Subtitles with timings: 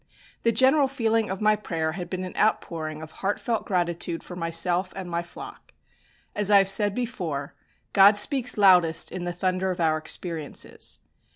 [0.41, 4.91] The general feeling of my prayer had been an outpouring of heartfelt gratitude for myself
[4.95, 5.73] and my flock.
[6.35, 7.53] As I have said before,
[7.93, 10.97] God speaks loudest in the thunder of our experiences.